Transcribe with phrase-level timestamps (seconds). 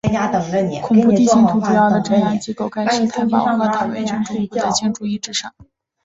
[0.81, 5.53] 恐怖地形图主要的镇压机构盖世太保和党卫军总部的建筑遗址上。